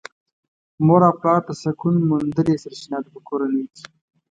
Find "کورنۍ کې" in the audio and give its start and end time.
3.27-3.83